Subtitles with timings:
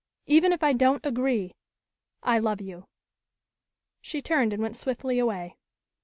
[0.25, 1.53] Even if I don't agree,
[2.23, 2.87] I love you."
[4.01, 5.57] She turned and went swiftly away.